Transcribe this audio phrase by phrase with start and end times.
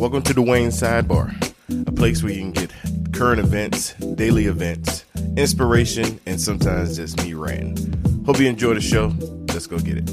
[0.00, 1.30] Welcome to the Wayne Sidebar,
[1.86, 2.72] a place where you can get
[3.12, 5.04] current events, daily events,
[5.36, 8.24] inspiration, and sometimes just me ranting.
[8.24, 9.12] Hope you enjoy the show.
[9.48, 10.08] Let's go get it.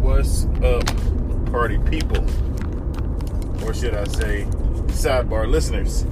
[0.00, 2.24] What's up, party people?
[3.64, 4.48] Or should I say,
[4.88, 6.06] sidebar listeners?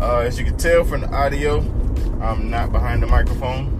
[0.00, 1.64] Uh, as you can tell from the audio,
[2.20, 3.74] I'm not behind the microphone.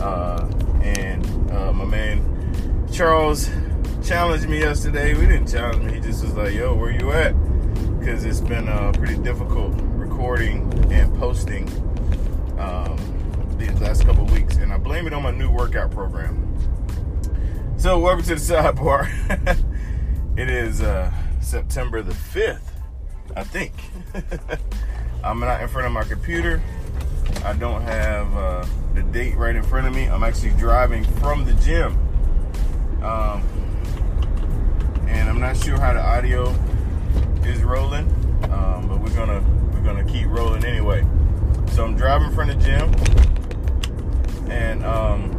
[0.00, 0.50] Uh,
[0.82, 2.34] and uh, my man
[2.94, 3.50] Charles
[4.04, 5.14] challenged me yesterday.
[5.14, 7.32] We didn't challenge me, he just was like, yo, where you at?
[7.98, 11.68] Because it's been uh, pretty difficult recording and posting
[12.56, 12.96] um,
[13.58, 14.56] these last couple weeks.
[14.56, 16.40] And I blame it on my new workout program.
[17.78, 19.08] So, welcome to the sidebar.
[20.38, 22.60] it is uh, September the 5th,
[23.34, 23.72] I think.
[25.24, 26.62] I'm not in front of my computer.
[27.44, 30.06] I don't have uh, the date right in front of me.
[30.06, 31.92] I'm actually driving from the gym.
[33.02, 33.42] Um,
[35.06, 36.54] and I'm not sure how the audio
[37.44, 38.08] is rolling,
[38.50, 41.04] um, but we're gonna we're gonna keep rolling anyway.
[41.72, 42.94] So I'm driving from the gym,
[44.50, 45.30] and um,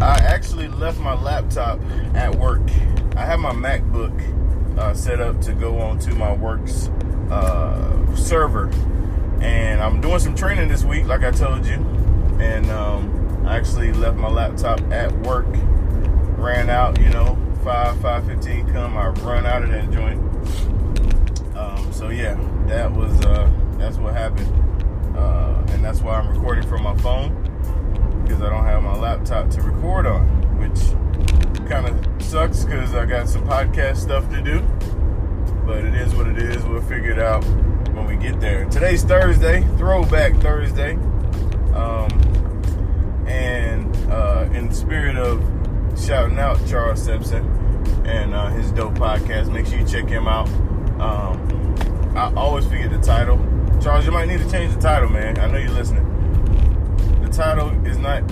[0.00, 1.80] I actually left my laptop
[2.14, 2.62] at work.
[3.16, 6.88] I have my MacBook uh, set up to go onto my work's
[7.30, 8.70] uh, server,
[9.44, 11.74] and I'm doing some training this week, like I told you.
[12.40, 15.46] And um, I actually left my laptop at work,
[16.38, 18.66] ran out, you know, five five fifteen.
[18.72, 20.18] Come, I run out of that joint.
[21.56, 22.34] Um, so yeah,
[22.66, 24.50] that was uh, that's what happened,
[25.16, 27.42] uh, and that's why I'm recording from my phone
[28.24, 30.26] because I don't have my laptop to record on,
[30.58, 34.60] which kind of sucks because I got some podcast stuff to do.
[35.66, 36.64] But it is what it is.
[36.64, 37.44] We'll figure it out
[37.94, 38.64] when we get there.
[38.66, 40.94] Today's Thursday, Throwback Thursday.
[41.74, 42.10] Um,
[43.26, 45.42] and uh, in the spirit of
[45.98, 47.44] shouting out Charles Simpson
[48.04, 50.48] and uh, his dope podcast, make sure you check him out.
[51.00, 53.38] Um, I always forget the title.
[53.82, 55.38] Charles, you might need to change the title, man.
[55.38, 56.04] I know you're listening.
[57.22, 58.22] The title is not.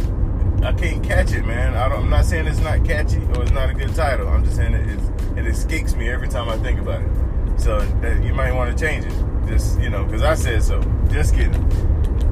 [0.63, 1.75] I can't catch it, man.
[1.75, 4.29] I am not saying it's not catchy or it's not a good title.
[4.29, 7.61] I'm just saying it, it escapes me every time I think about it.
[7.61, 9.32] So that you might want to change it.
[9.53, 10.81] You know, because I said so.
[11.11, 11.63] Just kidding.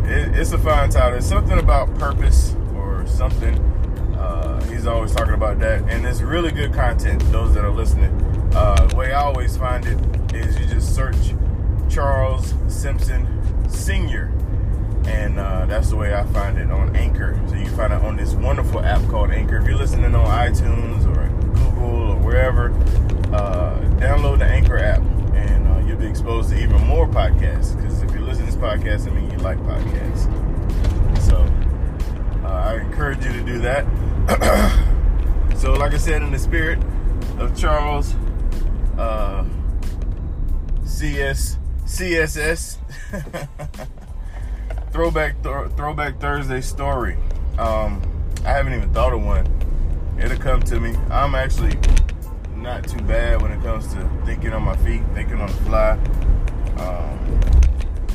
[0.04, 1.18] It, it's a fine title.
[1.18, 3.58] It's something about purpose or something.
[4.16, 7.20] Uh, he's always talking about that, and it's really good content.
[7.30, 8.10] Those that are listening,
[8.54, 9.98] uh, the way I always find it
[10.34, 11.34] is you just search
[11.90, 13.26] Charles Simpson
[13.68, 14.32] Senior,
[15.04, 17.38] and uh, that's the way I find it on Anchor.
[17.48, 19.58] So you can find it on this wonderful app called Anchor.
[19.58, 22.70] If you're listening on iTunes or Google or wherever,
[23.34, 25.02] uh, download the Anchor app,
[26.00, 27.76] be exposed to even more podcasts.
[27.76, 30.26] Because if you're listening to this podcast, I mean you like podcasts.
[31.20, 31.36] So
[32.44, 33.84] uh, I encourage you to do that.
[35.58, 36.78] so, like I said, in the spirit
[37.38, 38.14] of Charles
[38.98, 39.44] uh,
[40.84, 42.76] CS CSS
[44.92, 47.16] throwback th- throwback Thursday story.
[47.58, 48.00] Um,
[48.44, 49.46] I haven't even thought of one.
[50.18, 50.94] It'll come to me.
[51.10, 51.76] I'm actually
[52.60, 55.92] not too bad when it comes to thinking on my feet, thinking on the fly.
[56.78, 57.40] Um,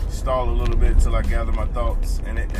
[0.09, 2.51] stall a little bit till I gather my thoughts, and it,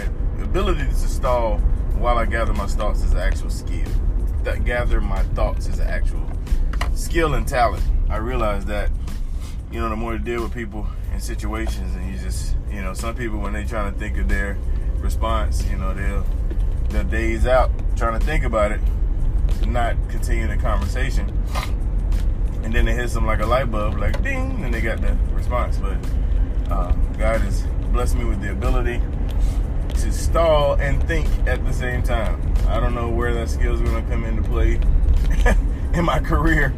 [0.41, 1.57] ability to stall
[1.97, 3.88] while I gather my thoughts is an actual skill.
[4.44, 6.28] That gather my thoughts is an actual
[6.94, 7.84] skill and talent.
[8.09, 8.90] I realize that,
[9.72, 12.94] you know, the more you deal with people in situations, and you just, you know,
[12.94, 14.57] some people when they trying to think of their
[14.97, 16.25] response, you know, they'll
[16.90, 18.81] they'll days out trying to think about it,
[19.68, 21.32] not continue the conversation,
[22.64, 25.16] and then it hits them like a light bulb, like ding, and they got the
[25.34, 25.78] response.
[25.78, 25.98] But
[26.72, 29.02] uh, God has blessed me with the ability
[29.90, 32.42] to stall and think at the same time.
[32.68, 34.80] I don't know where that skill is going to come into play
[35.94, 36.74] in my career.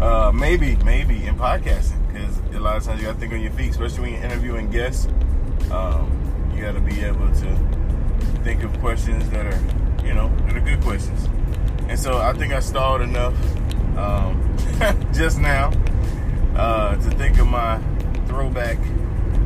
[0.00, 3.40] Uh, maybe, maybe in podcasting, because a lot of times you got to think on
[3.40, 5.06] your feet, especially when you're interviewing guests.
[5.70, 7.76] Um, you got to be able to
[8.44, 11.28] think of questions that are, you know, that are good questions.
[11.88, 13.34] And so I think I stalled enough
[13.96, 14.56] um,
[15.12, 15.72] just now
[16.56, 17.80] uh, to think of my
[18.26, 18.78] throwback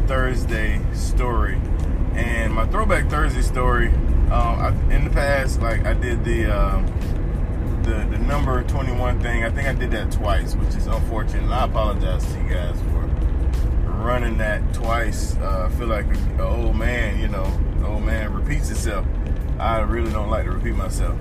[0.06, 1.60] Thursday story.
[2.14, 6.86] And my throwback Thursday story, um, I, in the past, like I did the, um,
[7.82, 9.44] the the number 21 thing.
[9.44, 11.44] I think I did that twice, which is unfortunate.
[11.44, 13.00] And I apologize to you guys for
[14.00, 15.36] running that twice.
[15.36, 17.46] Uh, I feel like an old man, you know,
[17.84, 19.06] old man repeats itself.
[19.58, 21.16] I really don't like to repeat myself.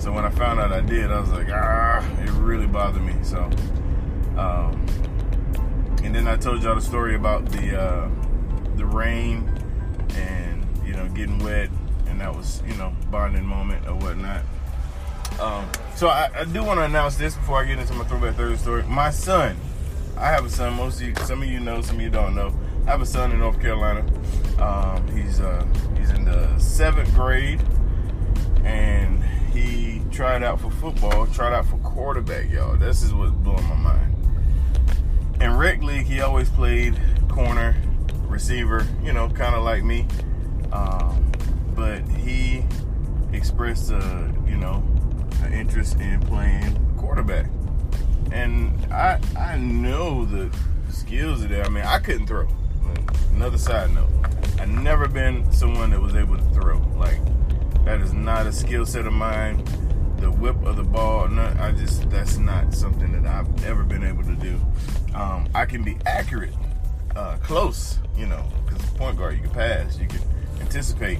[0.00, 3.14] So when I found out I did, I was like, ah, it really bothered me.
[3.22, 3.44] So,
[4.38, 4.86] um,
[6.02, 8.10] and then I told y'all the story about the uh,
[8.76, 9.46] the rain
[10.14, 11.68] and you know getting wet,
[12.06, 14.42] and that was you know bonding moment or whatnot.
[15.38, 18.36] Um, so I, I do want to announce this before I get into my throwback
[18.36, 18.82] Thursday story.
[18.84, 19.54] My son,
[20.16, 20.76] I have a son.
[20.76, 22.54] Most of you, some of you know, some of you don't know.
[22.86, 24.00] I have a son in North Carolina.
[24.58, 25.66] Um, he's uh,
[25.98, 27.60] he's in the seventh grade,
[28.64, 31.26] and he tried out for football.
[31.28, 32.76] Tried out for quarterback, y'all.
[32.76, 34.14] This is what's blowing my mind.
[35.40, 36.98] In rec league, he always played
[37.28, 37.76] corner,
[38.28, 38.86] receiver.
[39.02, 40.06] You know, kind of like me.
[40.72, 41.32] Um,
[41.74, 42.64] but he
[43.32, 44.82] expressed, a, you know,
[45.42, 47.46] an interest in playing quarterback.
[48.32, 50.54] And I I know the
[50.90, 51.64] skills are there.
[51.64, 52.48] I mean, I couldn't throw.
[53.34, 54.10] Another side note,
[54.58, 56.78] I've never been someone that was able to throw.
[56.96, 57.18] Like
[57.84, 59.64] that is not a skill set of mine.
[60.18, 64.04] The whip of the ball, not, I just that's not something that I've ever been
[64.04, 64.60] able to do.
[65.14, 66.54] Um, I can be accurate,
[67.16, 70.20] uh, close, you know, because point guard you can pass, you can
[70.60, 71.18] anticipate.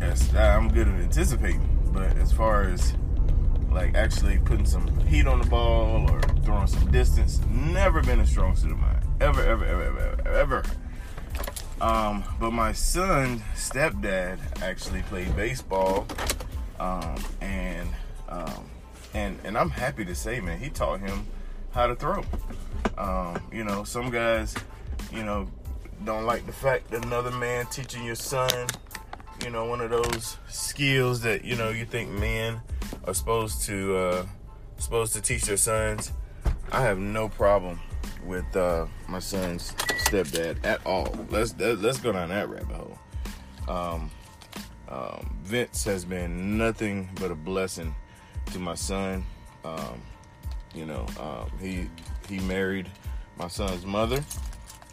[0.00, 1.66] Yes, I'm good at anticipating.
[1.92, 2.94] But as far as
[3.70, 8.26] like actually putting some heat on the ball or throwing some distance, never been a
[8.26, 9.00] strong suit of mine.
[9.20, 10.64] Ever, ever, ever, ever, ever.
[11.80, 16.06] Um, but my son's stepdad actually played baseball,
[16.78, 17.88] um, and
[18.28, 18.70] um,
[19.14, 21.26] and and I'm happy to say, man, he taught him
[21.72, 22.22] how to throw.
[22.98, 24.54] Um, you know, some guys,
[25.12, 25.48] you know,
[26.04, 28.68] don't like the fact that another man teaching your son
[29.44, 32.60] you know, one of those skills that you know you think men
[33.04, 34.26] are supposed to uh,
[34.78, 36.12] supposed to teach their sons.
[36.72, 37.80] I have no problem
[38.24, 39.72] with uh, my son's
[40.04, 41.14] stepdad at all.
[41.30, 42.98] Let's let's go down that rabbit hole.
[43.68, 44.10] Um,
[44.88, 47.94] um, Vince has been nothing but a blessing
[48.52, 49.24] to my son.
[49.64, 50.00] Um,
[50.74, 51.88] you know, um, he
[52.28, 52.88] he married
[53.36, 54.22] my son's mother.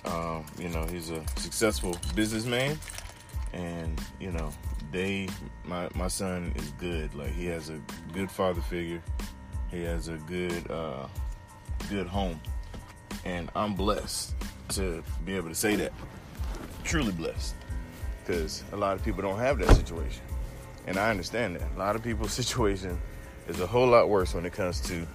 [0.06, 2.78] Um, you know, he's a successful businessman
[3.54, 4.52] and you know
[4.92, 5.28] they
[5.66, 7.80] my my son is good like he has a
[8.14, 9.02] good father figure
[9.70, 11.08] he has a good uh
[11.90, 12.40] good home
[13.28, 14.34] and i'm blessed
[14.70, 15.92] to be able to say that
[16.84, 17.56] truly blessed
[18.26, 20.22] because a lot of people don't have that situation
[20.88, 23.00] and i understand that a lot of people's situation
[23.48, 25.08] is a whole lot worse when it comes to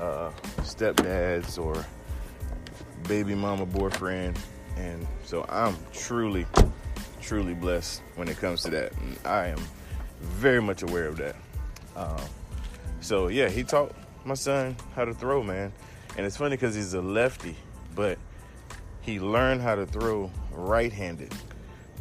[0.00, 1.84] uh, stepdads or
[3.08, 4.38] baby mama boyfriend
[4.76, 6.46] and so i'm truly
[7.26, 8.92] truly blessed when it comes to that.
[9.00, 9.58] And I am
[10.20, 11.34] very much aware of that.
[11.96, 12.20] Um,
[13.00, 13.92] so yeah, he taught
[14.24, 15.72] my son how to throw, man.
[16.16, 17.56] And it's funny because he's a lefty,
[17.94, 18.18] but
[19.02, 21.32] he learned how to throw right-handed.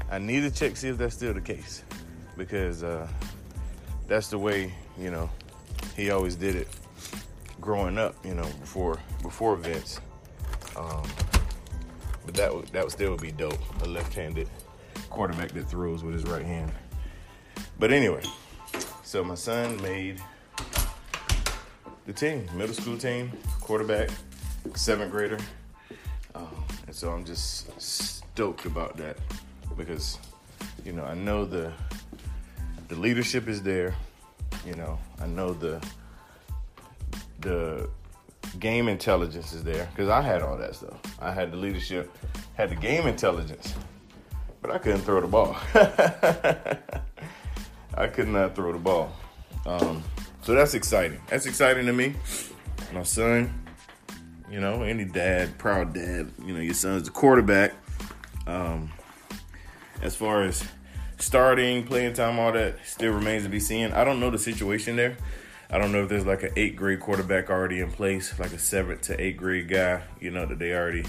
[0.09, 1.83] I need to check see if that's still the case
[2.38, 3.07] because uh,
[4.07, 5.29] that's the way you know
[5.95, 6.67] he always did it
[7.59, 8.15] growing up.
[8.23, 10.00] You know before before Vince.
[10.77, 11.03] Um,
[12.25, 13.59] but that would that would still be dope.
[13.83, 14.47] A left-handed
[15.09, 16.71] quarterback that throws with his right hand.
[17.79, 18.23] But anyway,
[19.03, 20.21] so my son made
[22.06, 23.31] the team, middle school team,
[23.65, 24.12] quarterback,
[24.75, 25.39] seventh grader.
[26.35, 29.17] Um, and so I'm just stoked about that
[29.75, 30.19] because,
[30.85, 31.73] you know, I know the
[32.89, 33.95] the leadership is there.
[34.67, 35.83] You know, I know the
[37.39, 37.89] the
[38.59, 41.00] game intelligence is there because I had all that stuff.
[41.19, 42.15] I had the leadership,
[42.53, 43.73] had the game intelligence,
[44.61, 45.57] but I couldn't throw the ball.
[47.95, 49.11] I could not throw the ball.
[49.66, 50.04] Um,
[50.44, 51.19] so that's exciting.
[51.30, 52.13] That's exciting to me.
[52.94, 53.65] My son,
[54.49, 57.73] you know, any dad, proud dad, you know, your son's the quarterback.
[58.47, 58.91] Um,
[60.01, 60.63] as far as
[61.17, 63.91] starting, playing time, all that still remains to be seen.
[63.91, 65.17] I don't know the situation there.
[65.69, 68.59] I don't know if there's like an eighth grade quarterback already in place, like a
[68.59, 71.05] seventh to eighth grade guy, you know, that they already,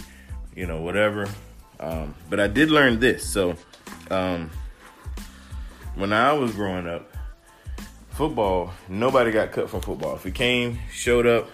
[0.55, 1.29] you know, whatever.
[1.79, 3.29] Um, but I did learn this.
[3.29, 3.57] So,
[4.11, 4.51] um,
[5.95, 7.16] when I was growing up,
[8.17, 10.17] football, nobody got cut from football.
[10.17, 11.51] If you came, showed up,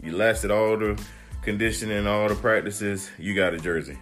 [0.00, 1.02] you lasted all the
[1.42, 3.98] conditioning, all the practices, you got a jersey.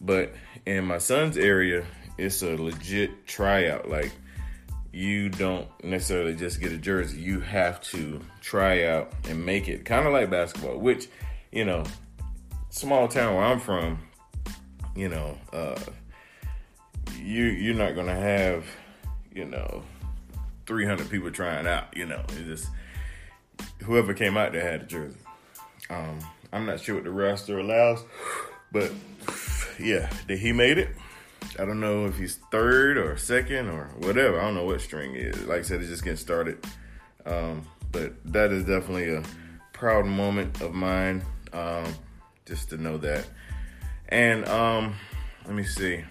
[0.00, 1.84] But in my son's area,
[2.16, 3.90] it's a legit tryout.
[3.90, 4.12] Like,
[4.94, 7.20] you don't necessarily just get a jersey.
[7.20, 11.06] You have to try out and make it kind of like basketball, which,
[11.52, 11.84] you know,
[12.70, 13.98] small town where I'm from,
[14.94, 15.78] you know, uh,
[17.18, 18.64] you you're not gonna have,
[19.34, 19.82] you know,
[20.66, 21.96] 300 people trying out.
[21.96, 22.68] You know, it just
[23.82, 25.16] whoever came out there had a jersey.
[25.90, 26.18] Um,
[26.52, 28.02] I'm not sure what the roster allows,
[28.72, 28.92] but
[29.78, 30.90] yeah, that he made it.
[31.58, 34.40] I don't know if he's third or second or whatever.
[34.40, 35.44] I don't know what string is.
[35.44, 36.64] Like I said, it's just getting started.
[37.24, 39.22] Um, but that is definitely a
[39.72, 41.24] proud moment of mine.
[41.52, 41.94] Um,
[42.44, 43.26] just to know that
[44.08, 44.94] and um,
[45.44, 46.04] let me see.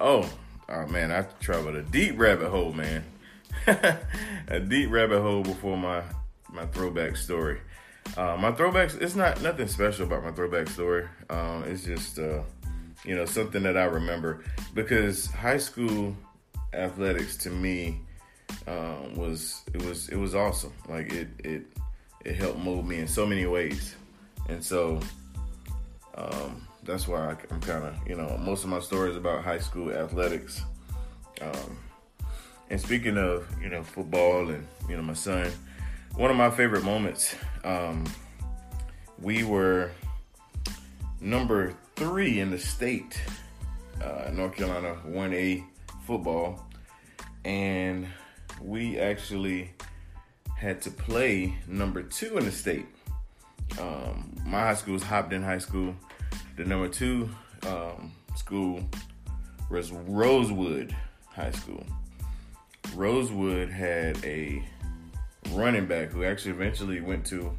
[0.00, 0.28] Oh,
[0.68, 3.04] oh man, I traveled a deep rabbit hole, man.
[4.48, 6.02] a deep rabbit hole before my
[6.52, 7.60] my throwback story.
[8.16, 11.08] Uh, my throwbacks, it's not nothing special about my throwback story.
[11.30, 12.42] Um, it's just, uh,
[13.04, 16.14] you know, something that I remember because high school
[16.74, 18.00] athletics to me
[18.66, 20.72] um, was it was it was awesome.
[20.88, 21.62] Like it it
[22.24, 23.94] it helped mold me in so many ways,
[24.48, 25.00] and so
[26.14, 29.58] um, that's why I, am kind of you know most of my stories about high
[29.58, 30.62] school athletics.
[31.40, 31.78] Um,
[32.72, 35.52] and speaking of you know football and you know my son,
[36.16, 38.02] one of my favorite moments, um,
[39.20, 39.90] we were
[41.20, 43.20] number three in the state,
[44.02, 45.62] uh, North Carolina 1A
[46.06, 46.66] football,
[47.44, 48.06] and
[48.58, 49.70] we actually
[50.56, 52.86] had to play number two in the state.
[53.78, 55.94] Um, my high school was Hobbton High School.
[56.56, 57.28] The number two
[57.66, 58.80] um, school
[59.70, 60.96] was Rosewood
[61.34, 61.84] High School.
[62.94, 64.62] Rosewood had a
[65.50, 67.56] running back who actually eventually went to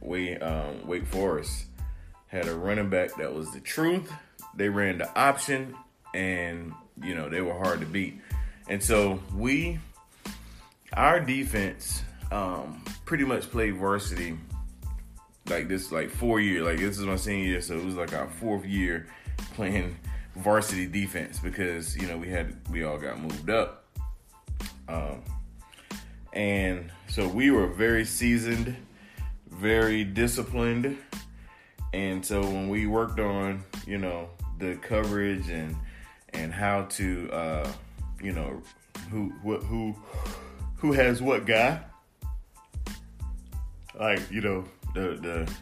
[0.00, 1.66] Wake, um, Wake Forest.
[2.26, 4.12] Had a running back that was the truth.
[4.54, 5.74] They ran the option,
[6.14, 6.72] and
[7.02, 8.20] you know they were hard to beat.
[8.68, 9.78] And so we,
[10.92, 14.36] our defense, um, pretty much played varsity
[15.48, 16.66] like this, like four years.
[16.66, 19.06] Like this is my senior year, so it was like our fourth year
[19.54, 19.96] playing
[20.36, 23.87] varsity defense because you know we had we all got moved up.
[24.88, 25.22] Um,
[26.32, 28.76] and so we were very seasoned,
[29.48, 30.96] very disciplined.
[31.92, 34.28] And so when we worked on, you know,
[34.58, 35.76] the coverage and
[36.34, 37.72] and how to uh,
[38.22, 38.62] you know,
[39.10, 39.94] who who
[40.76, 41.80] who has what guy.
[43.98, 44.64] Like, you know,
[44.94, 45.52] the the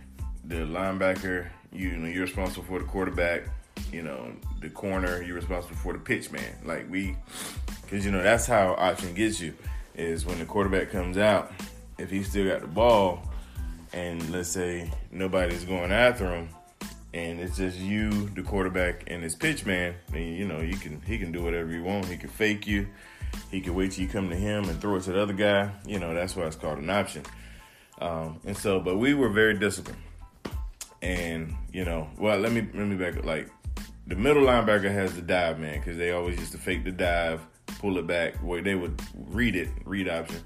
[0.44, 3.44] the linebacker, you know, you're responsible for the quarterback,
[3.92, 6.56] you know, the corner, you're responsible for the pitch man.
[6.64, 7.16] Like we
[7.88, 9.54] cuz you know, that's how option gets you
[9.94, 11.52] is when the quarterback comes out,
[11.98, 13.22] if he still got the ball
[13.92, 16.48] and let's say nobody's going after him,
[17.14, 21.00] and it's just you, the quarterback, and his pitch man, then you know you can
[21.02, 22.04] he can do whatever you want.
[22.06, 22.86] He can fake you.
[23.50, 25.70] He can wait till you come to him and throw it to the other guy.
[25.86, 27.22] You know that's why it's called an option.
[28.00, 30.02] Um, and so, but we were very disciplined.
[31.00, 33.24] And you know, well, let me let me back up.
[33.24, 33.48] Like
[34.06, 37.40] the middle linebacker has the dive man because they always used to fake the dive,
[37.78, 38.36] pull it back.
[38.36, 40.40] Where they would read it, read option,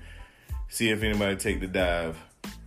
[0.68, 2.16] see if anybody take the dive,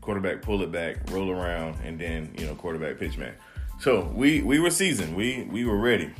[0.01, 3.33] quarterback pull it back, roll around, and then you know quarterback pitch man.
[3.79, 5.15] So we we were seasoned.
[5.15, 6.11] We we were ready,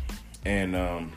[0.45, 1.13] and um,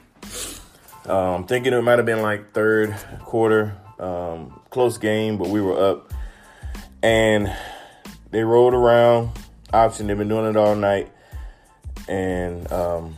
[1.07, 5.91] um, thinking it might have been like third quarter, um, close game, but we were
[5.91, 6.13] up,
[7.03, 7.53] and
[8.31, 9.31] they rolled around
[9.73, 10.07] option.
[10.07, 11.11] They've been doing it all night,
[12.09, 13.17] and um,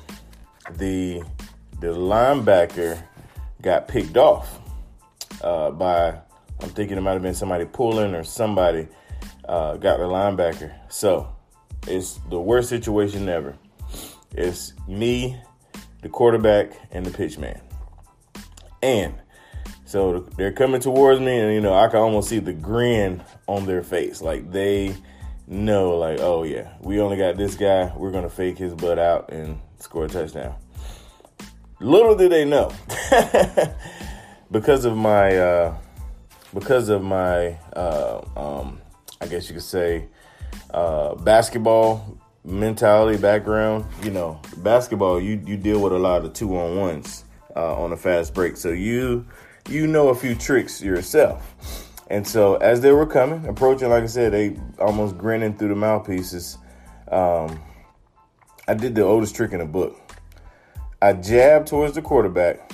[0.70, 1.22] the
[1.80, 3.02] the linebacker
[3.62, 4.58] got picked off
[5.42, 6.20] uh, by.
[6.60, 8.88] I'm thinking it might have been somebody pulling or somebody
[9.48, 10.74] uh, got the linebacker.
[10.88, 11.34] So
[11.86, 13.56] it's the worst situation ever.
[14.32, 15.40] It's me,
[16.02, 17.60] the quarterback, and the pitch man.
[18.82, 19.14] And
[19.84, 23.66] so they're coming towards me, and you know, I can almost see the grin on
[23.66, 24.20] their face.
[24.20, 24.94] Like they
[25.46, 27.92] know, like, oh yeah, we only got this guy.
[27.96, 30.54] We're gonna fake his butt out and score a touchdown.
[31.80, 32.73] Little did they know,
[34.50, 35.76] because of my, uh,
[36.52, 38.80] because of my, uh, um,
[39.20, 40.08] I guess you could say,
[40.73, 46.56] uh, basketball mentality background, you know, basketball you you deal with a lot of two
[46.56, 49.26] on ones uh, on a fast break, so you
[49.68, 51.54] you know a few tricks yourself.
[52.11, 55.76] And so as they were coming, approaching, like I said, they almost grinning through the
[55.76, 56.56] mouthpieces.
[57.11, 57.61] Um,
[58.66, 60.07] I did the oldest trick in the book.
[61.00, 62.72] I jabbed towards the quarterback.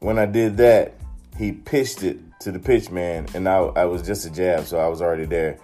[0.00, 0.94] When I did that,
[1.38, 4.78] he pitched it to the pitch man, and I, I was just a jab, so
[4.78, 5.58] I was already there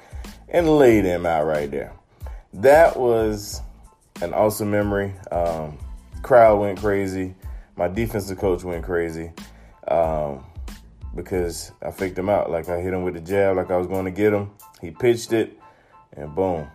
[0.48, 1.92] and laid him out right there.
[2.54, 3.60] That was
[4.22, 5.12] an awesome memory.
[5.30, 5.78] Um,
[6.22, 7.34] crowd went crazy.
[7.76, 9.32] My defensive coach went crazy
[9.86, 10.44] um,
[11.14, 12.50] because I faked him out.
[12.50, 14.50] Like I hit him with the jab, like I was going to get him.
[14.80, 15.58] He pitched it,
[16.14, 16.66] and boom,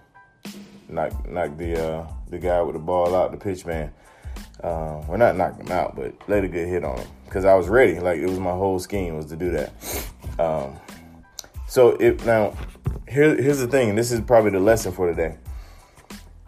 [0.87, 3.91] knocked knocked the uh, the guy with the ball out, the pitch man.
[4.63, 7.53] Uh, well, not knocked him out, but laid a good hit on him because I
[7.55, 7.99] was ready.
[7.99, 9.73] Like it was my whole scheme was to do that.
[10.39, 10.75] Um,
[11.67, 12.55] so it now
[13.07, 15.37] here, here's the thing, this is probably the lesson for today.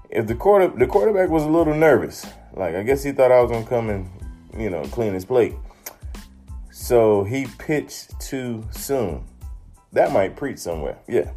[0.10, 3.42] If the quarter the quarterback was a little nervous, like I guess he thought I
[3.42, 4.10] was gonna come and
[4.58, 5.56] you know clean his plate,
[6.72, 9.26] so he pitched too soon.
[9.92, 10.98] That might preach somewhere.
[11.08, 11.32] Yeah,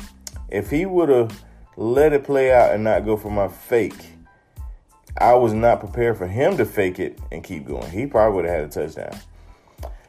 [0.49, 1.45] if he would have
[1.77, 4.13] let it play out and not go for my fake,
[5.19, 7.91] I was not prepared for him to fake it and keep going.
[7.91, 9.21] He probably would have had a touchdown.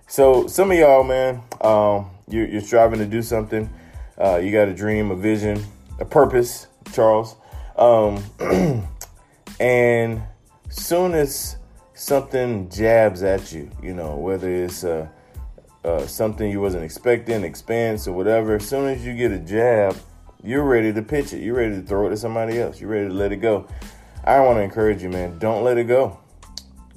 [0.07, 3.69] So some of y'all, man, um, you're, you're, striving to do something.
[4.17, 5.63] Uh, you got a dream, a vision,
[5.99, 7.35] a purpose, Charles.
[7.77, 8.21] Um,
[9.59, 10.21] and
[10.69, 11.57] soon as
[11.93, 15.07] something jabs at you, you know, whether it's uh,
[15.83, 19.95] uh, something you wasn't expecting, expense or whatever, as soon as you get a jab,
[20.43, 21.41] you're ready to pitch it.
[21.41, 22.81] You're ready to throw it to somebody else.
[22.81, 23.67] You're ready to let it go.
[24.23, 25.39] I want to encourage you, man.
[25.39, 26.19] Don't let it go.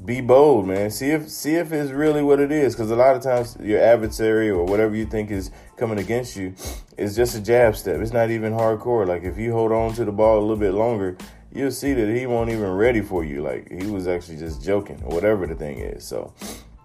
[0.04, 0.90] Be bold, man.
[0.90, 2.74] See if see if it's really what it is.
[2.74, 6.54] Because a lot of times your adversary or whatever you think is coming against you
[6.98, 8.00] is just a jab step.
[8.00, 9.06] It's not even hardcore.
[9.06, 11.16] Like if you hold on to the ball a little bit longer,
[11.50, 13.42] you'll see that he won't even ready for you.
[13.42, 16.04] Like he was actually just joking or whatever the thing is.
[16.04, 16.34] So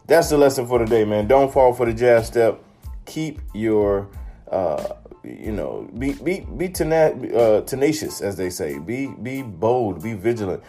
[0.08, 1.27] that's the lesson for today, man.
[1.27, 2.63] Don't fall for the jab step.
[3.05, 4.08] Keep your
[4.50, 8.79] uh, you know, be be be tena- uh, tenacious, as they say.
[8.79, 10.01] Be be bold.
[10.01, 10.63] Be vigilant.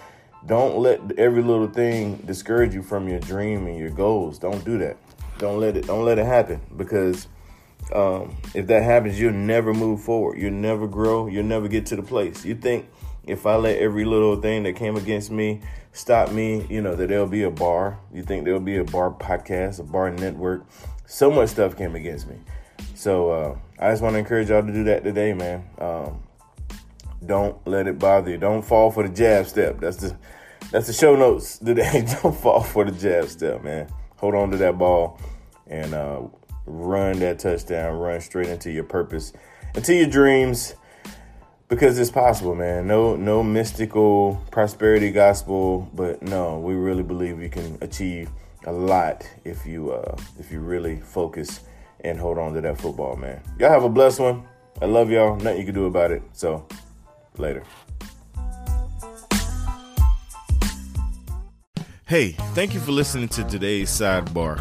[0.47, 4.38] Don't let every little thing discourage you from your dream and your goals.
[4.38, 4.97] Don't do that.
[5.38, 5.87] Don't let it.
[5.87, 7.28] Don't let it happen because
[7.95, 10.38] um, if that happens, you'll never move forward.
[10.38, 11.26] You'll never grow.
[11.26, 12.45] You'll never get to the place.
[12.45, 12.88] You think
[13.26, 15.61] if I let every little thing that came against me
[15.92, 17.99] stop me, you know, that there'll be a bar.
[18.12, 20.66] You think there'll be a bar podcast, a bar network.
[21.07, 22.37] So much stuff came against me.
[23.00, 25.64] So uh, I just want to encourage y'all to do that today, man.
[25.78, 26.23] Um,
[27.25, 28.37] don't let it bother you.
[28.37, 29.80] Don't fall for the jab step.
[29.80, 30.19] That's the
[30.71, 32.07] that's the show notes today.
[32.23, 33.88] don't fall for the jab step, man.
[34.16, 35.19] Hold on to that ball
[35.66, 36.21] and uh,
[36.66, 37.99] run that touchdown.
[37.99, 39.33] Run straight into your purpose,
[39.75, 40.75] into your dreams,
[41.69, 42.87] because it's possible, man.
[42.87, 48.28] No no mystical prosperity gospel, but no, we really believe you can achieve
[48.66, 51.61] a lot if you uh, if you really focus
[52.04, 53.40] and hold on to that football, man.
[53.59, 54.45] Y'all have a blessed one.
[54.80, 55.37] I love y'all.
[55.37, 56.23] Nothing you can do about it.
[56.33, 56.66] So,
[57.37, 57.62] later.
[62.07, 64.59] Hey, thank you for listening to today's sidebar.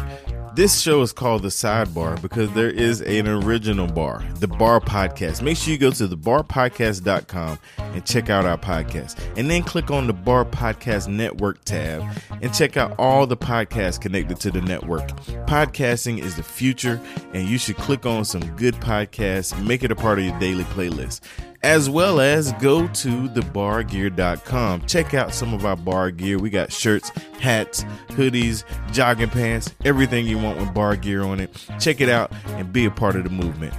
[0.52, 5.42] This show is called The Sidebar because there is an original bar, The Bar Podcast.
[5.42, 9.16] Make sure you go to thebarpodcast.com and check out our podcast.
[9.36, 12.02] And then click on the Bar Podcast Network tab
[12.42, 15.06] and check out all the podcasts connected to the network.
[15.46, 17.00] Podcasting is the future,
[17.32, 20.64] and you should click on some good podcasts, make it a part of your daily
[20.64, 21.20] playlist
[21.62, 24.86] as well as go to thebargear.com.
[24.86, 26.38] Check out some of our bar gear.
[26.38, 31.50] We got shirts, hats, hoodies, jogging pants, everything you want with bar gear on it.
[31.78, 33.74] Check it out and be a part of the movement.